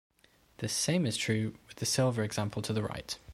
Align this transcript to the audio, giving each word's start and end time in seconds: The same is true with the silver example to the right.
The 0.57 0.67
same 0.67 1.05
is 1.05 1.15
true 1.15 1.59
with 1.67 1.75
the 1.75 1.85
silver 1.85 2.23
example 2.23 2.63
to 2.63 2.73
the 2.73 2.81
right. 2.81 3.15